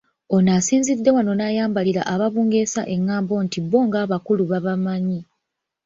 [0.35, 5.19] Ono asinzidde wano n'ayambalira ababungeesa eng'ambo nti bo ng'abakulu babamanyi